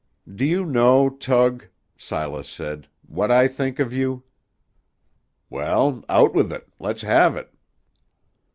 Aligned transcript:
"Do 0.33 0.45
you 0.45 0.65
know, 0.65 1.11
Tug," 1.11 1.67
Silas 1.95 2.49
said, 2.49 2.87
"what 3.05 3.29
I 3.29 3.47
think 3.47 3.77
of 3.77 3.93
you?" 3.93 4.23
"Well, 5.47 6.03
out 6.09 6.33
with 6.33 6.51
it. 6.51 6.67
Let's 6.79 7.03
have 7.03 7.35
it." 7.35 7.53